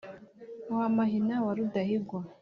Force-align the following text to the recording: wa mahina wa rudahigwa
wa 0.77 0.87
mahina 0.97 1.35
wa 1.45 1.51
rudahigwa 1.57 2.19